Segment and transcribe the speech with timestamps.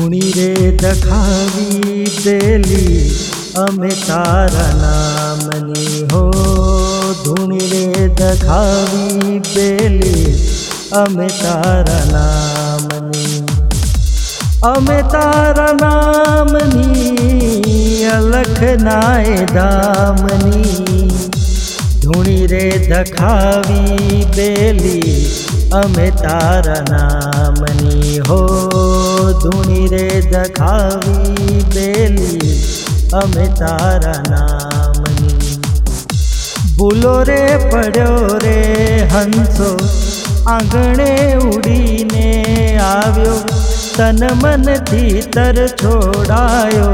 [0.00, 3.02] ધૂણી રે દખાવી બેલી
[3.56, 6.22] અમે તારા નામની હો
[7.20, 10.32] ધૂણી રે દખાવી બેલી
[10.92, 13.38] અમે તારા નામની
[14.62, 17.14] અમે તારા નામની
[18.16, 21.06] અલખ નાય ધામની
[22.02, 25.16] ધૂણી રે દખાવી બેલી
[25.72, 28.40] અમે તારા નામની હો
[29.41, 32.51] ધૂણી રે દખાવી બેલી
[33.13, 35.55] અમે તારા નામની.
[36.77, 37.39] ભૂલો રે,
[37.71, 38.59] પડ્યો રે
[39.13, 39.71] હંસો,
[40.47, 42.27] આંગણે ઉડીને
[42.83, 43.35] આવ્યો.
[43.97, 46.91] તન મનથી તર છોડાયો,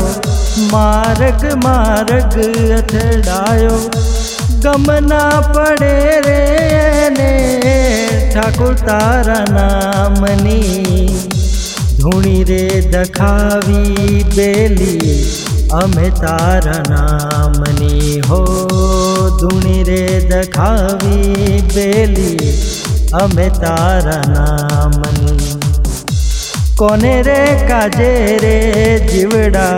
[0.71, 2.37] માર્ગ માર્ગ
[2.79, 3.79] અથડાયો.
[4.61, 5.93] ગમના પડે
[6.27, 6.41] રે
[7.09, 7.31] ને
[8.33, 11.36] ઠાકોર તારા નામની.
[12.06, 15.16] ધૂણી રે દખાવી બેલી
[15.74, 18.40] અમે તારા નામની હો
[19.38, 22.52] ધૂણી રે દખાવી બેલી
[23.14, 25.52] અમે તારા નામની
[26.76, 28.10] કોને રે કાજે
[28.42, 28.56] રે
[29.08, 29.76] જીવડા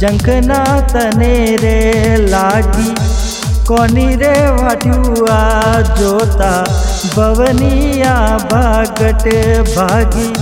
[0.00, 1.76] જંખના તને રે
[2.26, 2.94] લાગી
[3.66, 6.62] કોની રે વાટ્યું આ જોતા
[7.06, 9.26] ભવનિયા ભાગટ
[9.70, 10.32] ભાગી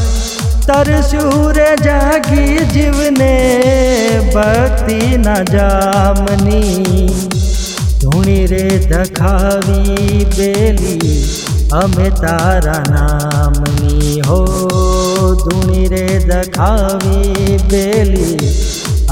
[0.67, 3.33] તરસ્યું રે જાગી જીવને
[4.35, 7.07] ભક્તિ ના જામની
[8.01, 11.15] ધૂણી રે દખાવી બેલી
[11.73, 14.39] અમે તારા નામની હો
[15.43, 18.51] ધૂણી રે દખાવી બેલી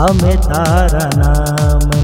[0.00, 2.01] અમે તારા નામની